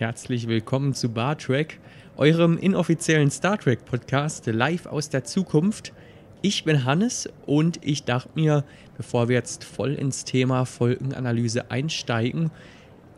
herzlich 0.00 0.48
willkommen 0.48 0.94
zu 0.94 1.10
Bar 1.10 1.36
Trek, 1.36 1.78
eurem 2.16 2.56
inoffiziellen 2.56 3.30
Star 3.30 3.58
Trek 3.58 3.84
Podcast 3.84 4.46
live 4.46 4.86
aus 4.86 5.10
der 5.10 5.24
Zukunft. 5.24 5.92
Ich 6.40 6.64
bin 6.64 6.86
Hannes 6.86 7.28
und 7.44 7.84
ich 7.84 8.04
dachte 8.04 8.30
mir, 8.34 8.64
bevor 8.96 9.28
wir 9.28 9.36
jetzt 9.36 9.62
voll 9.62 9.92
ins 9.92 10.24
Thema 10.24 10.64
Folgenanalyse 10.64 11.70
einsteigen, 11.70 12.50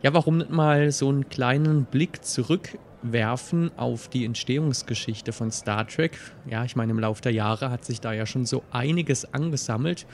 ja, 0.03 0.13
warum 0.13 0.39
nicht 0.39 0.51
mal 0.51 0.91
so 0.91 1.09
einen 1.09 1.29
kleinen 1.29 1.85
Blick 1.85 2.25
zurückwerfen 2.25 3.71
auf 3.77 4.09
die 4.09 4.25
Entstehungsgeschichte 4.25 5.33
von 5.33 5.53
Star 5.53 5.87
Trek? 5.87 6.19
Ja, 6.51 6.65
ich 6.65 6.75
meine, 6.75 6.91
im 6.91 6.99
Laufe 6.99 7.23
der 7.23 7.33
Jahre 7.33 7.71
hat 7.71 7.85
sich 7.85 8.01
da 8.01 8.13
ja 8.13 8.27
schon 8.27 8.45
so 8.45 8.65
einiges 8.73 9.33
angesammelt 9.33 10.05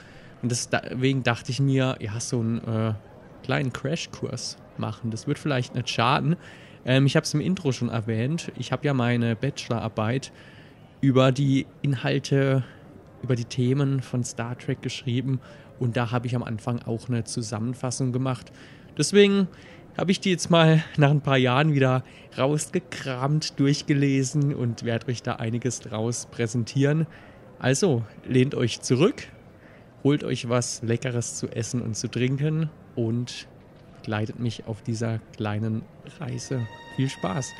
und 0.42 0.50
deswegen 0.52 1.22
dachte 1.22 1.50
ich 1.50 1.60
mir, 1.60 1.96
ja, 1.98 2.20
so 2.20 2.40
einen 2.40 2.58
äh, 2.58 2.92
kleinen 3.42 3.72
Crashkurs 3.72 4.58
machen. 4.78 5.10
Das 5.10 5.26
wird 5.26 5.38
vielleicht 5.38 5.74
nicht 5.74 5.88
schaden. 5.88 6.36
Ähm, 6.84 7.06
ich 7.06 7.16
habe 7.16 7.24
es 7.24 7.34
im 7.34 7.40
Intro 7.40 7.72
schon 7.72 7.88
erwähnt. 7.88 8.52
Ich 8.58 8.72
habe 8.72 8.86
ja 8.86 8.94
meine 8.94 9.36
Bachelorarbeit 9.36 10.32
über 11.00 11.32
die 11.32 11.66
Inhalte, 11.82 12.64
über 13.22 13.36
die 13.36 13.44
Themen 13.44 14.00
von 14.00 14.24
Star 14.24 14.56
Trek 14.58 14.82
geschrieben 14.82 15.40
und 15.78 15.96
da 15.96 16.10
habe 16.10 16.26
ich 16.26 16.34
am 16.34 16.42
Anfang 16.42 16.80
auch 16.82 17.08
eine 17.08 17.24
Zusammenfassung 17.24 18.12
gemacht. 18.12 18.52
Deswegen 18.96 19.48
habe 19.96 20.10
ich 20.10 20.20
die 20.20 20.30
jetzt 20.30 20.50
mal 20.50 20.82
nach 20.96 21.10
ein 21.10 21.20
paar 21.20 21.36
Jahren 21.36 21.74
wieder 21.74 22.04
rausgekramt, 22.36 23.58
durchgelesen 23.58 24.54
und 24.54 24.84
werde 24.84 25.08
euch 25.08 25.22
da 25.22 25.36
einiges 25.36 25.80
draus 25.80 26.26
präsentieren. 26.30 27.06
Also 27.58 28.04
lehnt 28.24 28.54
euch 28.54 28.80
zurück, 28.80 29.24
holt 30.04 30.22
euch 30.22 30.48
was 30.48 30.82
Leckeres 30.82 31.36
zu 31.36 31.48
essen 31.48 31.82
und 31.82 31.96
zu 31.96 32.08
trinken 32.08 32.70
und 32.94 33.48
begleitet 34.08 34.38
mich 34.38 34.66
auf 34.66 34.80
dieser 34.80 35.18
kleinen 35.36 35.82
Reise. 36.18 36.66
Viel 36.96 37.10
Spaß! 37.10 37.52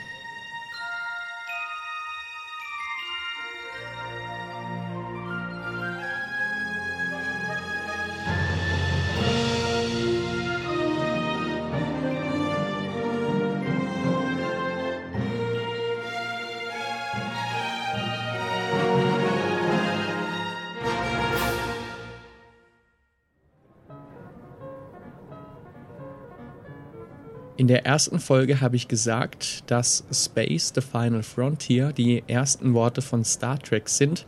In 27.68 27.74
der 27.74 27.84
ersten 27.84 28.18
Folge 28.18 28.62
habe 28.62 28.76
ich 28.76 28.88
gesagt, 28.88 29.70
dass 29.70 30.02
Space 30.10 30.72
the 30.74 30.80
Final 30.80 31.22
Frontier 31.22 31.92
die 31.92 32.24
ersten 32.26 32.72
Worte 32.72 33.02
von 33.02 33.26
Star 33.26 33.58
Trek 33.58 33.90
sind. 33.90 34.24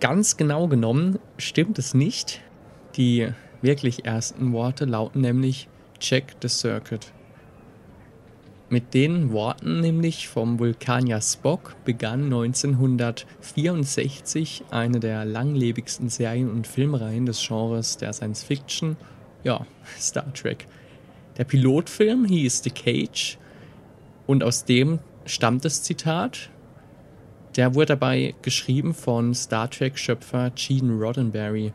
Ganz 0.00 0.36
genau 0.36 0.66
genommen 0.66 1.20
stimmt 1.38 1.78
es 1.78 1.94
nicht. 1.94 2.40
Die 2.96 3.28
wirklich 3.62 4.04
ersten 4.04 4.52
Worte 4.52 4.84
lauten 4.84 5.20
nämlich 5.20 5.68
Check 6.00 6.34
the 6.42 6.48
Circuit. 6.48 7.12
Mit 8.68 8.94
den 8.94 9.30
Worten 9.30 9.80
nämlich 9.80 10.26
vom 10.26 10.58
Vulkanier 10.58 11.20
Spock 11.20 11.76
begann 11.84 12.24
1964 12.24 14.64
eine 14.72 14.98
der 14.98 15.24
langlebigsten 15.24 16.08
Serien 16.08 16.50
und 16.50 16.66
Filmreihen 16.66 17.26
des 17.26 17.46
Genres 17.46 17.96
der 17.96 18.12
Science 18.12 18.42
Fiction, 18.42 18.96
ja, 19.44 19.64
Star 20.00 20.34
Trek. 20.34 20.66
Der 21.38 21.44
Pilotfilm 21.44 22.24
hieß 22.24 22.62
The 22.62 22.70
Cage 22.70 23.38
und 24.26 24.42
aus 24.42 24.64
dem 24.64 25.00
stammt 25.26 25.64
das 25.64 25.82
Zitat. 25.82 26.50
Der 27.56 27.74
wurde 27.74 27.86
dabei 27.86 28.34
geschrieben 28.42 28.94
von 28.94 29.34
Star 29.34 29.70
Trek-Schöpfer 29.70 30.50
Gene 30.54 30.94
Roddenberry. 30.94 31.72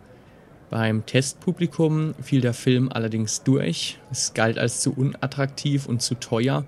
Beim 0.69 1.05
Testpublikum 1.05 2.15
fiel 2.21 2.41
der 2.41 2.53
Film 2.53 2.89
allerdings 2.91 3.43
durch. 3.43 3.99
Es 4.09 4.33
galt 4.33 4.57
als 4.57 4.79
zu 4.79 4.93
unattraktiv 4.93 5.85
und 5.85 6.01
zu 6.01 6.15
teuer 6.15 6.65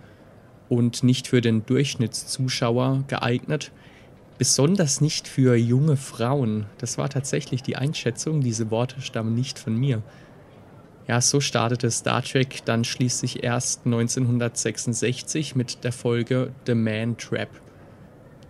und 0.70 1.04
nicht 1.04 1.28
für 1.28 1.42
den 1.42 1.66
Durchschnittszuschauer 1.66 3.06
geeignet. 3.08 3.72
Besonders 4.38 5.00
nicht 5.00 5.28
für 5.28 5.56
junge 5.56 5.96
Frauen. 5.96 6.66
Das 6.80 6.98
war 6.98 7.10
tatsächlich 7.10 7.64
die 7.64 7.76
Einschätzung. 7.76 8.42
Diese 8.42 8.72
Worte 8.72 9.00
stammen 9.02 9.36
nicht 9.36 9.58
von 9.58 9.76
mir. 9.76 10.02
Ja, 11.08 11.20
so 11.20 11.42
startete 11.42 11.92
Star 11.92 12.24
Trek 12.24 12.64
dann 12.64 12.86
schließlich 12.86 13.44
erst 13.44 13.86
1966 13.86 15.56
mit 15.56 15.84
der 15.84 15.92
Folge 15.92 16.52
The 16.66 16.76
Man 16.76 17.18
Trap. 17.18 17.50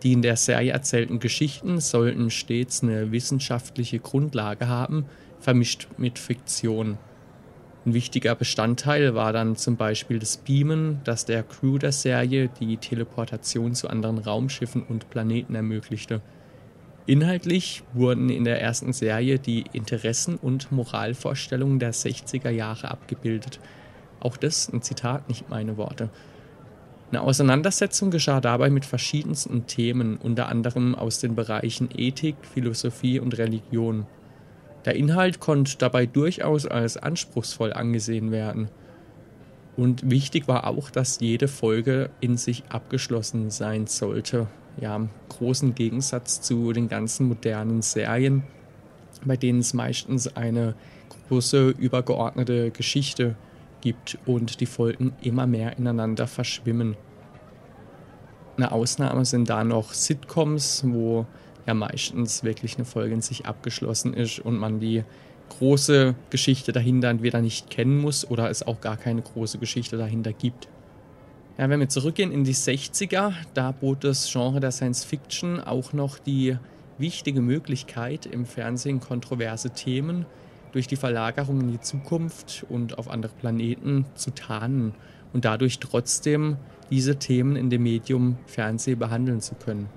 Die 0.04 0.14
in 0.14 0.22
der 0.22 0.36
Serie 0.36 0.72
erzählten 0.72 1.20
Geschichten 1.20 1.80
sollten 1.80 2.30
stets 2.30 2.84
eine 2.84 3.12
wissenschaftliche 3.12 4.00
Grundlage 4.00 4.68
haben, 4.68 5.06
vermischt 5.40 5.88
mit 5.98 6.20
Fiktion. 6.20 6.98
Ein 7.86 7.94
wichtiger 7.94 8.36
Bestandteil 8.36 9.16
war 9.16 9.34
dann 9.34 9.56
zum 9.56 9.76
Beispiel 9.76 10.20
das 10.20 10.38
Beamen, 10.38 11.02
das 11.06 11.26
der 11.26 11.44
Crew 11.44 11.80
der 11.80 11.92
Serie 11.92 12.50
die 12.60 12.78
Teleportation 12.78 13.76
zu 13.76 13.90
anderen 13.90 14.20
Raumschiffen 14.20 14.84
und 14.84 15.10
Planeten 15.10 15.56
ermöglichte. 15.56 16.22
Inhaltlich 17.06 17.84
wurden 17.94 18.30
in 18.30 18.46
der 18.46 18.62
ersten 18.62 18.94
Serie 18.94 19.38
die 19.38 19.66
Interessen 19.74 20.38
und 20.38 20.72
Moralvorstellungen 20.72 21.78
der 21.78 21.94
60er 21.94 22.50
Jahre 22.50 22.92
abgebildet. 22.92 23.60
Auch 24.22 24.38
das 24.38 24.72
ein 24.72 24.82
Zitat, 24.82 25.28
nicht 25.28 25.50
meine 25.50 25.76
Worte. 25.76 26.10
Eine 27.12 27.22
Auseinandersetzung 27.22 28.10
geschah 28.10 28.40
dabei 28.40 28.70
mit 28.70 28.86
verschiedensten 28.86 29.68
Themen, 29.68 30.16
unter 30.16 30.48
anderem 30.48 30.96
aus 30.96 31.20
den 31.20 31.36
Bereichen 31.36 31.90
Ethik, 31.94 32.38
Philosophie 32.42 33.20
und 33.20 33.38
Religion. 33.38 34.06
Der 34.86 34.96
Inhalt 34.96 35.42
konnte 35.42 35.78
dabei 35.78 36.06
durchaus 36.06 36.66
als 36.66 36.96
anspruchsvoll 36.96 37.74
angesehen 37.74 38.32
werden. 38.32 38.70
Und 39.76 40.10
wichtig 40.10 40.48
war 40.48 40.68
auch, 40.68 40.90
dass 40.90 41.20
jede 41.20 41.50
Folge 41.50 42.10
in 42.22 42.38
sich 42.38 42.64
abgeschlossen 42.70 43.50
sein 43.50 43.88
sollte, 43.88 44.48
ja, 44.80 45.08
großen 45.30 45.76
Gegensatz 45.76 46.42
zu 46.42 46.74
den 46.74 46.88
ganzen 46.88 47.28
modernen 47.28 47.82
Serien, 47.82 48.44
bei 49.26 49.38
denen 49.38 49.60
es 49.60 49.74
meistens 49.74 50.36
eine 50.36 50.76
große 51.28 51.70
übergeordnete 51.70 52.72
Geschichte 52.72 53.36
gibt 53.82 54.18
und 54.26 54.60
die 54.60 54.66
Folgen 54.66 55.14
immer 55.22 55.46
mehr 55.46 55.78
ineinander 55.78 56.28
verschwimmen. 56.28 56.96
Eine 58.56 58.72
Ausnahme 58.72 59.26
sind 59.26 59.50
da 59.50 59.64
noch 59.64 59.94
Sitcoms, 59.94 60.84
wo 60.86 61.26
ja 61.66 61.74
meistens 61.74 62.44
wirklich 62.44 62.76
eine 62.76 62.86
Folge 62.86 63.14
in 63.14 63.22
sich 63.22 63.46
abgeschlossen 63.46 64.14
ist 64.14 64.40
und 64.40 64.58
man 64.58 64.80
die 64.80 65.04
große 65.50 66.16
Geschichte 66.30 66.72
dahinter 66.72 67.10
entweder 67.10 67.42
nicht 67.42 67.70
kennen 67.70 68.00
muss 68.00 68.30
oder 68.30 68.50
es 68.50 68.66
auch 68.66 68.82
gar 68.82 68.98
keine 68.98 69.22
große 69.22 69.58
Geschichte 69.58 69.98
dahinter 69.98 70.34
gibt. 70.34 70.68
Ja, 71.56 71.70
wenn 71.70 71.80
wir 71.80 71.90
zurückgehen 71.90 72.32
in 72.32 72.44
die 72.44 72.56
60er, 72.56 73.34
da 73.54 73.72
bot 73.72 74.04
das 74.04 74.32
Genre 74.32 74.60
der 74.60 74.72
Science 74.72 75.04
Fiction 75.04 75.60
auch 75.60 75.94
noch 75.94 76.18
die 76.18 76.58
wichtige 76.98 77.42
Möglichkeit, 77.42 78.26
im 78.26 78.48
Fernsehen 78.48 79.00
kontroverse 79.00 79.70
Themen 79.70 80.26
durch 80.72 80.88
die 80.88 80.96
Verlagerung 80.96 81.62
in 81.62 81.72
die 81.72 81.80
Zukunft 81.80 82.66
und 82.70 82.98
auf 82.98 83.08
andere 83.08 83.34
Planeten 83.40 84.06
zu 84.16 84.32
tarnen 84.32 84.96
und 85.32 85.46
dadurch 85.46 85.78
trotzdem 85.78 86.58
diese 86.90 87.18
Themen 87.18 87.56
in 87.56 87.70
dem 87.70 87.84
Medium 87.84 88.38
Fernsehen 88.48 88.98
behandeln 88.98 89.40
zu 89.40 89.54
können. 89.54 89.90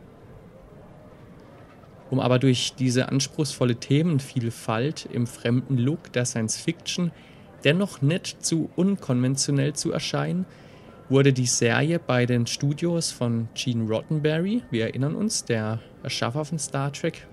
Um 2.11 2.21
aber 2.21 2.39
durch 2.39 2.75
diese 2.75 3.09
anspruchsvolle 3.09 3.77
Themenvielfalt 3.77 5.09
im 5.11 5.27
fremden 5.27 5.79
Look 5.79 6.13
der 6.13 6.27
Science 6.27 6.59
Fiction 6.59 7.13
dennoch 7.65 8.03
nicht 8.03 8.45
zu 8.45 8.69
unkonventionell 8.77 9.73
zu 9.73 9.91
erscheinen, 9.91 10.45
wurde 11.09 11.33
die 11.33 11.47
Serie 11.47 11.99
bei 11.99 12.27
den 12.27 12.47
Studios 12.47 13.13
von 13.13 13.49
Gene 13.55 13.89
Roddenberry, 13.89 14.63
wir 14.71 14.87
erinnern 14.87 15.15
uns, 15.15 15.45
der 15.45 15.81
Erschaffer 16.03 16.45
von 16.45 16.59
Star 16.59 16.93
Trek, 16.93 17.27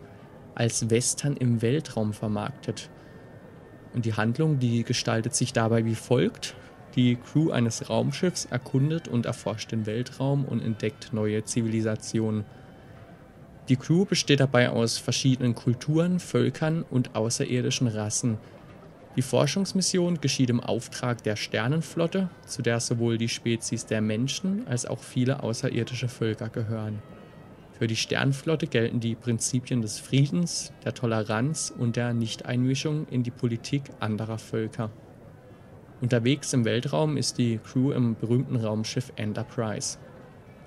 als 0.53 0.89
Western 0.89 1.35
im 1.35 1.61
Weltraum 1.61 2.13
vermarktet. 2.13 2.89
Und 3.93 4.05
die 4.05 4.13
Handlung, 4.13 4.59
die 4.59 4.83
gestaltet 4.83 5.35
sich 5.35 5.53
dabei 5.53 5.85
wie 5.85 5.95
folgt. 5.95 6.55
Die 6.95 7.15
Crew 7.15 7.49
eines 7.49 7.89
Raumschiffs 7.89 8.45
erkundet 8.45 9.07
und 9.07 9.25
erforscht 9.25 9.71
den 9.71 9.87
Weltraum 9.87 10.45
und 10.45 10.61
entdeckt 10.61 11.11
neue 11.11 11.43
Zivilisationen. 11.43 12.45
Die 13.69 13.77
Crew 13.77 14.05
besteht 14.05 14.39
dabei 14.39 14.69
aus 14.69 14.99
verschiedenen 14.99 15.55
Kulturen, 15.55 16.19
Völkern 16.19 16.83
und 16.89 17.15
außerirdischen 17.15 17.87
Rassen– 17.87 18.37
die 19.15 19.21
Forschungsmission 19.21 20.21
geschieht 20.21 20.49
im 20.49 20.59
Auftrag 20.59 21.21
der 21.21 21.35
Sternenflotte, 21.35 22.29
zu 22.47 22.63
der 22.63 22.79
sowohl 22.79 23.17
die 23.17 23.29
Spezies 23.29 23.85
der 23.85 24.01
Menschen 24.01 24.67
als 24.67 24.85
auch 24.87 24.99
viele 24.99 25.43
außerirdische 25.43 26.07
Völker 26.07 26.49
gehören. 26.49 27.01
Für 27.77 27.87
die 27.87 27.95
Sternenflotte 27.95 28.67
gelten 28.67 28.99
die 28.99 29.15
Prinzipien 29.15 29.81
des 29.81 29.99
Friedens, 29.99 30.71
der 30.83 30.93
Toleranz 30.93 31.73
und 31.77 31.95
der 31.95 32.13
Nichteinmischung 32.13 33.07
in 33.09 33.23
die 33.23 33.31
Politik 33.31 33.83
anderer 33.99 34.37
Völker. 34.39 34.89
Unterwegs 36.01 36.53
im 36.53 36.65
Weltraum 36.65 37.15
ist 37.15 37.37
die 37.37 37.59
Crew 37.59 37.91
im 37.91 38.15
berühmten 38.15 38.55
Raumschiff 38.55 39.11
Enterprise. 39.15 39.97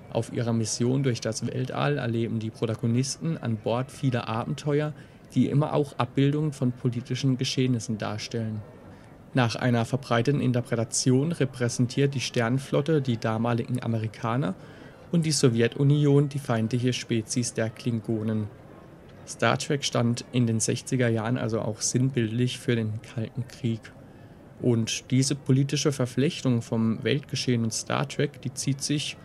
Auf 0.09 0.31
ihrer 0.31 0.53
Mission 0.53 1.03
durch 1.03 1.19
das 1.19 1.45
Weltall 1.45 1.97
erleben 1.97 2.39
die 2.39 2.49
Protagonisten 2.49 3.37
an 3.37 3.57
Bord 3.57 3.91
viele 3.91 4.27
Abenteuer, 4.27 4.93
die 5.33 5.47
immer 5.47 5.73
auch 5.73 5.97
Abbildungen 5.97 6.53
von 6.53 6.71
politischen 6.71 7.37
Geschehnissen 7.37 7.97
darstellen. 7.97 8.61
Nach 9.33 9.55
einer 9.55 9.85
verbreiteten 9.85 10.41
Interpretation 10.41 11.31
repräsentiert 11.31 12.15
die 12.15 12.21
Sternenflotte 12.21 13.01
die 13.01 13.17
damaligen 13.17 13.83
Amerikaner 13.83 14.55
und 15.11 15.25
die 15.25 15.31
Sowjetunion 15.31 16.29
die 16.29 16.39
feindliche 16.39 16.93
Spezies 16.93 17.53
der 17.53 17.69
Klingonen. 17.69 18.47
Star 19.27 19.57
Trek 19.57 19.83
stand 19.83 20.25
in 20.31 20.47
den 20.47 20.59
60er 20.59 21.09
Jahren 21.09 21.37
also 21.37 21.59
auch 21.59 21.81
sinnbildlich 21.81 22.59
für 22.59 22.75
den 22.75 23.01
Kalten 23.01 23.45
Krieg. 23.47 23.81
Und 24.61 25.11
diese 25.11 25.35
politische 25.35 25.91
Verflechtung 25.91 26.61
vom 26.61 27.03
Weltgeschehen 27.03 27.63
und 27.63 27.73
Star 27.73 28.07
Trek, 28.07 28.41
die 28.41 28.53
zieht 28.53 28.81
sich 28.81 29.17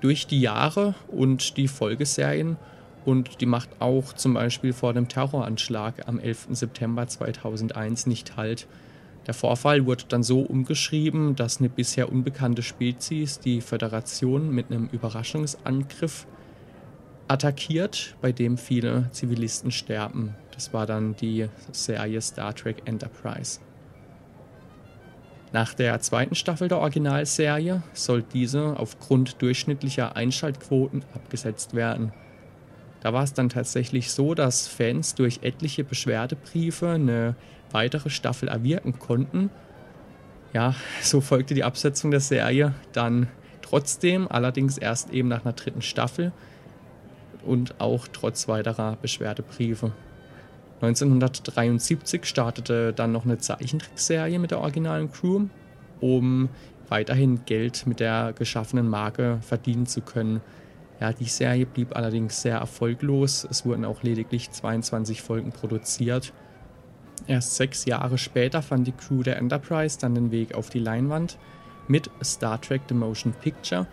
durch 0.00 0.26
die 0.26 0.40
Jahre 0.40 0.94
und 1.08 1.56
die 1.56 1.68
Folgeserien 1.68 2.56
und 3.06 3.40
die 3.40 3.46
macht 3.46 3.70
auch 3.78 4.12
zum 4.12 4.34
Beispiel 4.34 4.72
vor 4.72 4.92
dem 4.92 5.08
Terroranschlag 5.08 6.06
am 6.08 6.18
11. 6.18 6.48
September 6.50 7.06
2001 7.06 8.06
nicht 8.06 8.36
halt. 8.36 8.66
Der 9.26 9.34
Vorfall 9.34 9.86
wurde 9.86 10.04
dann 10.08 10.22
so 10.22 10.40
umgeschrieben, 10.40 11.36
dass 11.36 11.58
eine 11.58 11.68
bisher 11.68 12.10
unbekannte 12.10 12.62
Spezies 12.62 13.38
die 13.38 13.60
Föderation 13.60 14.50
mit 14.50 14.70
einem 14.70 14.88
Überraschungsangriff 14.90 16.26
attackiert, 17.28 18.16
bei 18.20 18.32
dem 18.32 18.58
viele 18.58 19.08
Zivilisten 19.12 19.70
sterben. 19.70 20.34
Das 20.52 20.72
war 20.72 20.86
dann 20.86 21.16
die 21.16 21.48
Serie 21.72 22.20
Star 22.20 22.54
Trek 22.54 22.82
Enterprise. 22.86 23.60
Nach 25.52 25.74
der 25.74 26.00
zweiten 26.00 26.34
Staffel 26.34 26.68
der 26.68 26.78
Originalserie 26.78 27.82
soll 27.94 28.22
diese 28.22 28.78
aufgrund 28.78 29.40
durchschnittlicher 29.42 30.16
Einschaltquoten 30.16 31.04
abgesetzt 31.14 31.74
werden. 31.74 32.12
Da 33.06 33.12
war 33.12 33.22
es 33.22 33.34
dann 33.34 33.48
tatsächlich 33.48 34.10
so, 34.10 34.34
dass 34.34 34.66
Fans 34.66 35.14
durch 35.14 35.38
etliche 35.42 35.84
Beschwerdebriefe 35.84 36.88
eine 36.88 37.36
weitere 37.70 38.10
Staffel 38.10 38.48
erwirken 38.48 38.98
konnten. 38.98 39.48
Ja, 40.52 40.74
so 41.02 41.20
folgte 41.20 41.54
die 41.54 41.62
Absetzung 41.62 42.10
der 42.10 42.18
Serie 42.18 42.74
dann 42.92 43.28
trotzdem, 43.62 44.26
allerdings 44.26 44.76
erst 44.76 45.12
eben 45.12 45.28
nach 45.28 45.44
einer 45.44 45.52
dritten 45.52 45.82
Staffel 45.82 46.32
und 47.44 47.80
auch 47.80 48.08
trotz 48.12 48.48
weiterer 48.48 48.96
Beschwerdebriefe. 49.00 49.92
1973 50.80 52.24
startete 52.24 52.92
dann 52.92 53.12
noch 53.12 53.24
eine 53.24 53.38
Zeichentrickserie 53.38 54.40
mit 54.40 54.50
der 54.50 54.58
originalen 54.58 55.12
Crew, 55.12 55.42
um 56.00 56.48
weiterhin 56.88 57.44
Geld 57.44 57.86
mit 57.86 58.00
der 58.00 58.32
geschaffenen 58.36 58.88
Marke 58.88 59.38
verdienen 59.42 59.86
zu 59.86 60.00
können. 60.00 60.40
Ja, 61.00 61.12
die 61.12 61.24
Serie 61.24 61.66
blieb 61.66 61.94
allerdings 61.94 62.40
sehr 62.40 62.56
erfolglos. 62.56 63.46
Es 63.50 63.66
wurden 63.66 63.84
auch 63.84 64.02
lediglich 64.02 64.50
22 64.50 65.20
Folgen 65.20 65.52
produziert. 65.52 66.32
Erst 67.26 67.56
sechs 67.56 67.84
Jahre 67.84 68.18
später 68.18 68.62
fand 68.62 68.86
die 68.86 68.92
Crew 68.92 69.22
der 69.22 69.36
Enterprise 69.36 69.98
dann 69.98 70.14
den 70.14 70.30
Weg 70.30 70.54
auf 70.54 70.70
die 70.70 70.78
Leinwand 70.78 71.38
mit 71.88 72.10
Star 72.22 72.60
Trek 72.60 72.82
The 72.88 72.94
Motion 72.94 73.32
Picture. 73.32 73.86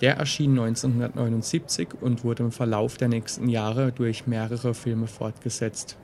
Der 0.00 0.16
erschien 0.16 0.50
1979 0.50 1.88
und 2.00 2.22
wurde 2.22 2.44
im 2.44 2.52
Verlauf 2.52 2.96
der 2.96 3.08
nächsten 3.08 3.48
Jahre 3.48 3.92
durch 3.92 4.26
mehrere 4.26 4.74
Filme 4.74 5.06
fortgesetzt. 5.06 5.96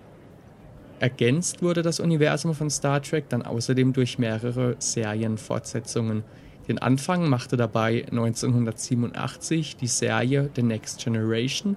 Ergänzt 0.99 1.63
wurde 1.63 1.83
das 1.83 2.01
Universum 2.01 2.55
von 2.55 2.71
Star 2.71 3.03
Trek 3.03 3.29
dann 3.29 3.43
außerdem 3.43 3.93
durch 3.93 4.19
mehrere 4.19 4.77
Serienfortsetzungen. 4.79 6.25
Den 6.69 6.79
Anfang 6.79 7.29
machte 7.29 7.57
dabei 7.57 8.05
1987 8.11 9.77
die 9.77 9.87
Serie 9.87 10.51
The 10.55 10.63
Next 10.63 11.03
Generation. 11.03 11.77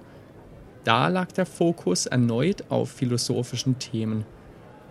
Da 0.84 1.08
lag 1.08 1.32
der 1.32 1.46
Fokus 1.46 2.06
erneut 2.06 2.70
auf 2.70 2.90
philosophischen 2.90 3.78
Themen. 3.78 4.24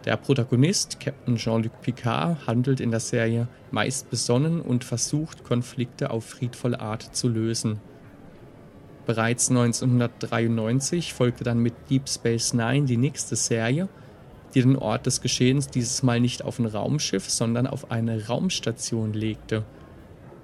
Der 0.04 0.18
Protagonist, 0.18 1.00
Captain 1.00 1.38
Jean-Luc 1.38 1.82
Picard, 1.82 2.46
handelt 2.46 2.80
in 2.80 2.92
der 2.92 3.00
Serie 3.00 3.48
meist 3.72 4.10
besonnen 4.10 4.62
und 4.62 4.84
versucht, 4.84 5.44
Konflikte 5.44 6.12
auf 6.12 6.26
friedvolle 6.26 6.80
Art 6.80 7.16
zu 7.16 7.28
lösen. 7.28 7.80
Bereits 9.06 9.50
1993 9.50 11.14
folgte 11.14 11.44
dann 11.44 11.60
mit 11.60 11.74
Deep 11.90 12.10
Space 12.10 12.54
Nine 12.54 12.86
die 12.86 12.98
nächste 12.98 13.36
Serie– 13.36 13.88
die 14.56 14.62
den 14.62 14.78
Ort 14.78 15.06
des 15.06 15.22
Geschehens 15.22 15.68
dieses 15.68 16.02
Mal 16.02 16.20
nicht 16.20 16.44
auf 16.44 16.60
ein 16.60 16.66
Raumschiff, 16.66 17.30
sondern 17.30 17.68
auf 17.68 17.92
eine 17.92 18.28
Raumstation 18.28 19.14
legte. 19.14 19.66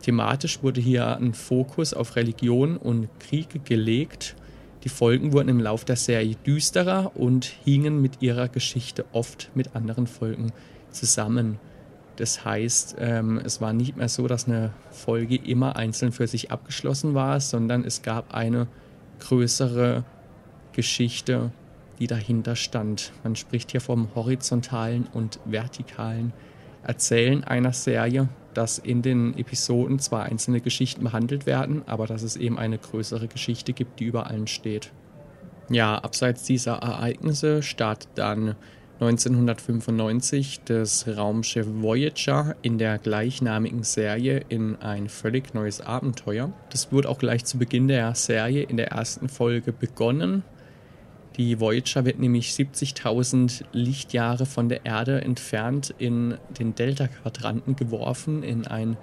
Thematisch 0.01 0.63
wurde 0.63 0.81
hier 0.81 1.17
ein 1.17 1.33
Fokus 1.33 1.93
auf 1.93 2.15
Religion 2.15 2.77
und 2.77 3.07
Krieg 3.19 3.65
gelegt. 3.65 4.35
Die 4.83 4.89
Folgen 4.89 5.31
wurden 5.31 5.49
im 5.49 5.59
Lauf 5.59 5.85
der 5.85 5.95
Serie 5.95 6.35
düsterer 6.35 7.11
und 7.15 7.45
hingen 7.45 8.01
mit 8.01 8.21
ihrer 8.21 8.47
Geschichte 8.47 9.05
oft 9.11 9.51
mit 9.53 9.75
anderen 9.75 10.07
Folgen 10.07 10.51
zusammen. 10.89 11.59
Das 12.15 12.43
heißt, 12.43 12.95
ähm, 12.99 13.39
es 13.43 13.61
war 13.61 13.73
nicht 13.73 13.95
mehr 13.95 14.09
so, 14.09 14.27
dass 14.27 14.47
eine 14.47 14.73
Folge 14.89 15.35
immer 15.35 15.75
einzeln 15.75 16.11
für 16.11 16.27
sich 16.27 16.51
abgeschlossen 16.51 17.13
war, 17.13 17.39
sondern 17.39 17.85
es 17.85 18.01
gab 18.01 18.33
eine 18.33 18.67
größere 19.19 20.03
Geschichte, 20.73 21.51
die 21.99 22.07
dahinter 22.07 22.55
stand. 22.55 23.11
Man 23.23 23.35
spricht 23.35 23.71
hier 23.71 23.81
vom 23.81 24.13
horizontalen 24.15 25.07
und 25.13 25.39
vertikalen 25.45 26.33
Erzählen 26.83 27.43
einer 27.43 27.73
Serie, 27.73 28.29
dass 28.53 28.77
in 28.77 29.01
den 29.01 29.37
Episoden 29.37 29.99
zwar 29.99 30.23
einzelne 30.23 30.61
Geschichten 30.61 31.03
behandelt 31.03 31.45
werden, 31.45 31.83
aber 31.85 32.07
dass 32.07 32.23
es 32.23 32.35
eben 32.35 32.57
eine 32.57 32.77
größere 32.77 33.27
Geschichte 33.27 33.73
gibt, 33.73 33.99
die 33.99 34.05
über 34.05 34.27
allen 34.27 34.47
steht. 34.47 34.91
Ja, 35.69 35.97
abseits 35.97 36.43
dieser 36.43 36.73
Ereignisse 36.77 37.63
startet 37.63 38.09
dann 38.15 38.55
1995 38.99 40.61
das 40.65 41.07
Raumschiff 41.07 41.65
Voyager 41.67 42.55
in 42.61 42.77
der 42.77 42.99
gleichnamigen 42.99 43.83
Serie 43.83 44.43
in 44.49 44.75
ein 44.75 45.09
völlig 45.09 45.53
neues 45.55 45.81
Abenteuer. 45.81 46.53
Das 46.69 46.91
wurde 46.91 47.09
auch 47.09 47.17
gleich 47.17 47.45
zu 47.45 47.57
Beginn 47.57 47.87
der 47.87 48.13
Serie 48.13 48.63
in 48.63 48.77
der 48.77 48.89
ersten 48.89 49.27
Folge 49.27 49.71
begonnen 49.71 50.43
die 51.37 51.59
Voyager 51.59 52.03
wird 52.05 52.19
nämlich 52.19 52.51
70.000 52.51 53.63
Lichtjahre 53.71 54.45
von 54.45 54.67
der 54.67 54.85
Erde 54.85 55.21
entfernt 55.21 55.93
in 55.97 56.37
den 56.59 56.75
Delta-Quadranten 56.75 57.75
geworfen, 57.75 58.43
in 58.43 58.67
ein 58.67 58.97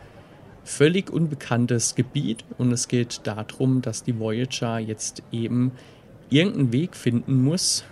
völlig 0.63 1.11
unbekanntes 1.11 1.95
Gebiet. 1.95 2.45
Und 2.59 2.71
es 2.73 2.89
geht 2.89 3.23
darum, 3.25 3.81
dass 3.81 4.03
die 4.05 4.19
Voyager 4.19 4.79
jetzt 4.79 5.23
eben 5.33 5.73
irgendeinen 6.29 6.73
Weg 6.73 6.95
finden 6.95 7.43
muss, 7.43 7.85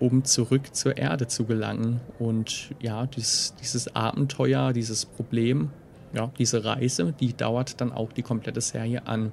um 0.00 0.24
zurück 0.24 0.74
zur 0.74 0.96
Erde 0.96 1.28
zu 1.28 1.44
gelangen. 1.44 2.00
Und 2.18 2.74
ja, 2.80 3.06
dieses, 3.06 3.54
dieses 3.60 3.94
Abenteuer, 3.94 4.72
dieses 4.72 5.06
Problem, 5.06 5.70
ja, 6.12 6.32
diese 6.36 6.64
Reise, 6.64 7.14
die 7.20 7.36
dauert 7.36 7.80
dann 7.80 7.92
auch 7.92 8.12
die 8.12 8.22
komplette 8.22 8.60
Serie 8.60 9.06
an. 9.06 9.30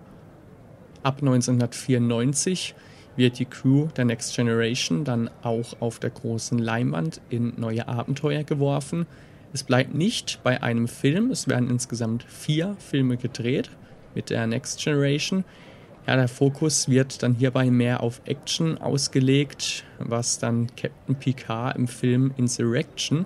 Ab 1.01 1.17
1994 1.21 2.75
wird 3.15 3.39
die 3.39 3.45
Crew 3.45 3.88
der 3.95 4.05
Next 4.05 4.36
Generation 4.36 5.03
dann 5.03 5.29
auch 5.41 5.79
auf 5.79 6.00
der 6.00 6.10
großen 6.10 6.57
Leinwand 6.57 7.22
in 7.29 7.53
neue 7.57 7.88
Abenteuer 7.88 8.43
geworfen. 8.43 9.05
Es 9.53 9.63
bleibt 9.63 9.93
nicht 9.93 10.39
bei 10.43 10.62
einem 10.62 10.88
Film, 10.88 11.31
es 11.31 11.48
werden 11.48 11.69
insgesamt 11.69 12.24
vier 12.24 12.75
Filme 12.79 13.17
gedreht 13.17 13.69
mit 14.13 14.29
der 14.29 14.48
Next 14.48 14.84
Generation. 14.84 15.45
Ja, 16.07 16.15
der 16.15 16.27
Fokus 16.27 16.89
wird 16.89 17.24
dann 17.24 17.34
hierbei 17.34 17.72
mehr 17.72 18.03
auf 18.03 18.22
Action 18.25 18.77
ausgelegt, 18.77 19.84
was 19.98 20.38
dann 20.38 20.67
Captain 20.75 21.15
Picard 21.15 21.75
im 21.77 21.88
Film 21.88 22.34
Insurrection, 22.38 23.25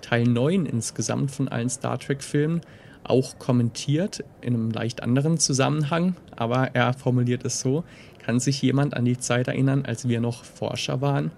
Teil 0.00 0.24
9 0.24 0.64
insgesamt 0.64 1.32
von 1.32 1.48
allen 1.48 1.68
Star 1.68 1.98
Trek-Filmen, 1.98 2.62
auch 3.04 3.38
kommentiert 3.38 4.24
in 4.40 4.54
einem 4.54 4.70
leicht 4.70 5.02
anderen 5.02 5.38
Zusammenhang, 5.38 6.16
aber 6.34 6.74
er 6.74 6.94
formuliert 6.94 7.44
es 7.44 7.60
so, 7.60 7.84
kann 8.24 8.40
sich 8.40 8.62
jemand 8.62 8.96
an 8.96 9.04
die 9.04 9.18
Zeit 9.18 9.48
erinnern, 9.48 9.84
als 9.86 10.08
wir 10.08 10.20
noch 10.20 10.44
Forscher 10.44 11.00
waren? 11.00 11.30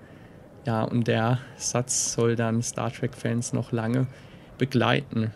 Ja, 0.67 0.85
und 0.85 1.09
der 1.09 1.39
Satz 1.57 2.13
soll 2.13 2.37
dann 2.37 2.63
Star 2.63 2.93
Trek-Fans 2.93 3.53
noch 3.53 3.73
lange 3.73 4.07
begleiten. 4.57 5.33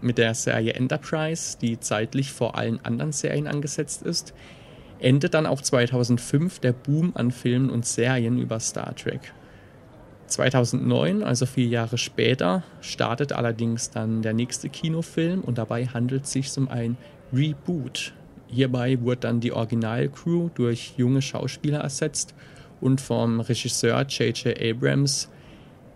Mit 0.00 0.18
der 0.18 0.34
Serie 0.34 0.74
Enterprise, 0.74 1.58
die 1.60 1.80
zeitlich 1.80 2.32
vor 2.32 2.56
allen 2.56 2.84
anderen 2.84 3.12
Serien 3.12 3.48
angesetzt 3.48 4.02
ist, 4.02 4.34
endet 5.00 5.34
dann 5.34 5.46
auch 5.46 5.60
2005 5.60 6.60
der 6.60 6.72
Boom 6.72 7.12
an 7.14 7.30
Filmen 7.32 7.70
und 7.70 7.84
Serien 7.84 8.38
über 8.38 8.60
Star 8.60 8.94
Trek. 8.94 9.32
2009, 10.26 11.22
also 11.22 11.46
vier 11.46 11.66
Jahre 11.66 11.98
später, 11.98 12.62
startet 12.80 13.32
allerdings 13.32 13.90
dann 13.90 14.22
der 14.22 14.34
nächste 14.34 14.68
Kinofilm 14.68 15.40
und 15.40 15.58
dabei 15.58 15.86
handelt 15.86 16.24
es 16.24 16.32
sich 16.32 16.56
um 16.58 16.68
ein 16.68 16.96
Reboot 17.32 18.12
Hierbei 18.48 19.00
wurde 19.00 19.20
dann 19.20 19.40
die 19.40 19.52
Originalcrew 19.52 20.50
durch 20.54 20.94
junge 20.96 21.22
Schauspieler 21.22 21.80
ersetzt 21.80 22.34
und 22.80 23.00
vom 23.00 23.40
Regisseur 23.40 24.02
J.J. 24.02 24.60
Abrams 24.60 25.28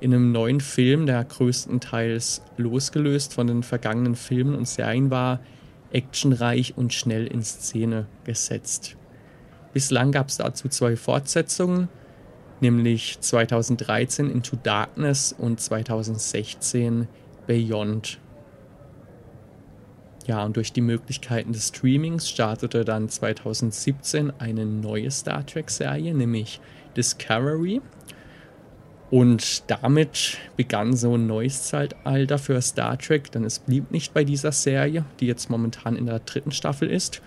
in 0.00 0.14
einem 0.14 0.32
neuen 0.32 0.60
Film, 0.60 1.06
der 1.06 1.22
größtenteils 1.24 2.42
losgelöst 2.56 3.34
von 3.34 3.46
den 3.46 3.62
vergangenen 3.62 4.16
Filmen 4.16 4.54
und 4.54 4.66
Serien 4.66 5.10
war, 5.10 5.40
actionreich 5.92 6.76
und 6.76 6.94
schnell 6.94 7.26
in 7.26 7.42
Szene 7.42 8.06
gesetzt. 8.24 8.96
Bislang 9.72 10.10
gab 10.10 10.28
es 10.28 10.38
dazu 10.38 10.68
zwei 10.68 10.96
Fortsetzungen, 10.96 11.88
nämlich 12.60 13.20
2013 13.20 14.30
Into 14.30 14.56
Darkness 14.56 15.34
und 15.36 15.60
2016 15.60 17.06
Beyond. 17.46 18.18
Ja, 20.30 20.44
und 20.44 20.56
durch 20.56 20.72
die 20.72 20.80
Möglichkeiten 20.80 21.52
des 21.52 21.66
Streamings 21.66 22.30
startete 22.30 22.84
dann 22.84 23.08
2017 23.08 24.32
eine 24.38 24.64
neue 24.64 25.10
Star 25.10 25.44
Trek-Serie, 25.44 26.14
nämlich 26.14 26.60
Discovery. 26.96 27.80
Und 29.10 29.68
damit 29.68 30.38
begann 30.56 30.94
so 30.94 31.16
ein 31.16 31.26
neues 31.26 31.64
Zeitalter 31.64 32.38
für 32.38 32.62
Star 32.62 32.96
Trek, 32.96 33.32
denn 33.32 33.42
es 33.42 33.58
blieb 33.58 33.90
nicht 33.90 34.14
bei 34.14 34.22
dieser 34.22 34.52
Serie, 34.52 35.04
die 35.18 35.26
jetzt 35.26 35.50
momentan 35.50 35.96
in 35.96 36.06
der 36.06 36.20
dritten 36.20 36.52
Staffel 36.52 36.88
ist. 36.88 37.20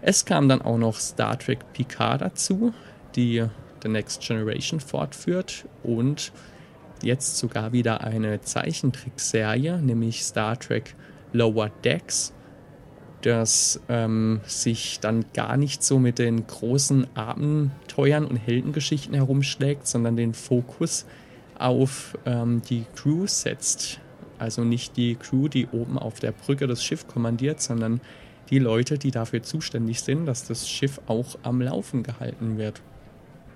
Es 0.00 0.24
kam 0.24 0.48
dann 0.48 0.62
auch 0.62 0.78
noch 0.78 0.98
Star 1.00 1.38
Trek 1.38 1.58
Picard 1.74 2.22
dazu, 2.22 2.72
die 3.14 3.44
The 3.82 3.88
Next 3.90 4.22
Generation 4.22 4.80
fortführt 4.80 5.66
und 5.82 6.32
jetzt 7.02 7.36
sogar 7.36 7.74
wieder 7.74 8.00
eine 8.00 8.40
Zeichentrickserie, 8.40 9.82
nämlich 9.82 10.24
Star 10.24 10.58
Trek 10.58 10.94
Lower 11.32 11.70
Decks, 11.84 12.32
das 13.22 13.80
ähm, 13.88 14.40
sich 14.46 15.00
dann 15.00 15.24
gar 15.32 15.56
nicht 15.56 15.82
so 15.82 15.98
mit 15.98 16.18
den 16.18 16.46
großen 16.46 17.06
Abenteuern 17.16 18.26
und 18.26 18.36
Heldengeschichten 18.36 19.14
herumschlägt, 19.14 19.86
sondern 19.86 20.16
den 20.16 20.34
Fokus 20.34 21.06
auf 21.58 22.18
ähm, 22.26 22.62
die 22.68 22.84
Crew 22.96 23.26
setzt. 23.26 24.00
Also 24.38 24.64
nicht 24.64 24.96
die 24.96 25.14
Crew, 25.14 25.48
die 25.48 25.68
oben 25.68 25.98
auf 25.98 26.18
der 26.18 26.32
Brücke 26.32 26.66
das 26.66 26.84
Schiff 26.84 27.06
kommandiert, 27.06 27.60
sondern 27.60 28.00
die 28.50 28.58
Leute, 28.58 28.98
die 28.98 29.12
dafür 29.12 29.42
zuständig 29.42 30.02
sind, 30.02 30.26
dass 30.26 30.46
das 30.46 30.68
Schiff 30.68 31.00
auch 31.06 31.38
am 31.42 31.62
Laufen 31.62 32.02
gehalten 32.02 32.58
wird. 32.58 32.82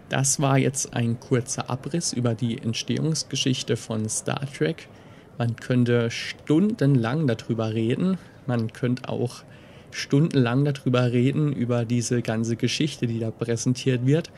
Das 0.09 0.41
war 0.41 0.59
jetzt 0.59 0.95
ein 0.95 1.19
kurzer 1.19 1.69
Abriss 1.69 2.13
über 2.13 2.35
die 2.35 2.59
Entstehungsgeschichte 2.59 3.77
von 3.77 4.09
Star 4.09 4.47
Trek. 4.47 4.89
Man 5.39 5.57
könnte 5.57 6.11
stundenlang 6.11 7.27
darüber 7.27 7.75
reden. 7.75 8.19
Man 8.47 8.73
könnte 8.73 9.09
auch 9.09 9.43
stundenlang 9.91 10.65
darüber 10.65 11.13
reden, 11.13 11.53
über 11.53 11.85
diese 11.85 12.23
ganze 12.23 12.57
Geschichte, 12.57 13.07
die 13.07 13.19
da 13.19 13.31
präsentiert 13.31 14.07
wird. 14.07 14.31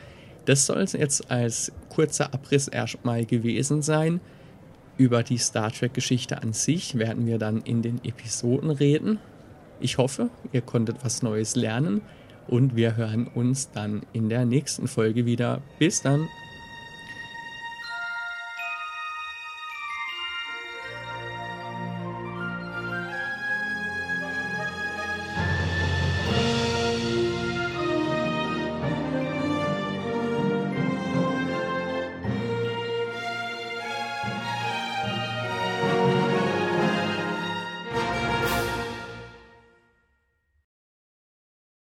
Das 0.45 0.65
soll 0.65 0.81
es 0.81 0.93
jetzt 0.93 1.29
als 1.29 1.71
kurzer 1.89 2.33
Abriss 2.33 2.67
erstmal 2.67 3.25
gewesen 3.25 3.81
sein. 3.81 4.19
Über 4.97 5.23
die 5.23 5.37
Star 5.37 5.71
Trek-Geschichte 5.71 6.41
an 6.41 6.53
sich 6.53 6.97
werden 6.97 7.25
wir 7.25 7.37
dann 7.37 7.61
in 7.61 7.81
den 7.81 8.03
Episoden 8.03 8.69
reden. 8.69 9.19
Ich 9.79 9.97
hoffe, 9.97 10.29
ihr 10.51 10.61
konntet 10.61 10.97
was 11.03 11.21
Neues 11.21 11.55
lernen 11.55 12.01
und 12.47 12.75
wir 12.75 12.97
hören 12.97 13.27
uns 13.27 13.71
dann 13.71 14.01
in 14.11 14.27
der 14.27 14.43
nächsten 14.45 14.87
Folge 14.87 15.25
wieder. 15.25 15.61
Bis 15.77 16.01
dann! 16.01 16.27